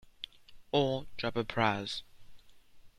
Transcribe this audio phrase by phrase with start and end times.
[0.71, 2.01] Or drop a prize.